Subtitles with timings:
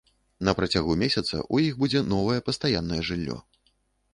[0.47, 3.37] На працягу месяца ў іх будзе новае пастаяннае жыллё.